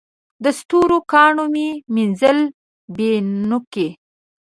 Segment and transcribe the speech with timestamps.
[0.43, 2.39] د ستورو کاڼي مې مینځل
[2.95, 3.87] بڼوکي